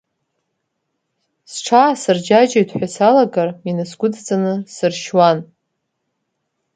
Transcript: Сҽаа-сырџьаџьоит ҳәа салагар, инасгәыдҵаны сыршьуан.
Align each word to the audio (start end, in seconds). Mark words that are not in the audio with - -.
Сҽаа-сырџьаџьоит 1.51 2.69
ҳәа 2.77 2.87
салагар, 2.95 3.49
инасгәыдҵаны 3.69 4.53
сыршьуан. 4.73 5.37